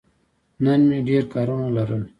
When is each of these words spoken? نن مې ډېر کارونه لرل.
نن 0.63 0.81
مې 0.89 0.99
ډېر 1.07 1.23
کارونه 1.33 1.67
لرل. 1.75 2.03